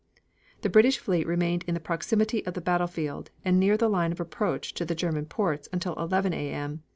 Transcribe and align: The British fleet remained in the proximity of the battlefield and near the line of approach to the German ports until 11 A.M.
The 0.63 0.69
British 0.71 0.97
fleet 0.97 1.27
remained 1.27 1.63
in 1.67 1.75
the 1.75 1.79
proximity 1.79 2.43
of 2.47 2.55
the 2.55 2.59
battlefield 2.59 3.29
and 3.45 3.59
near 3.59 3.77
the 3.77 3.87
line 3.87 4.11
of 4.11 4.19
approach 4.19 4.73
to 4.73 4.83
the 4.83 4.95
German 4.95 5.27
ports 5.27 5.69
until 5.71 5.93
11 5.93 6.33
A.M. 6.33 6.81